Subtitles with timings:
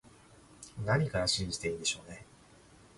[0.83, 2.25] 何から信じていいんでしょうね